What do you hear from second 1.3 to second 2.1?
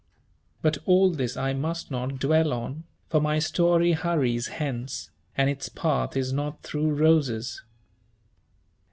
I must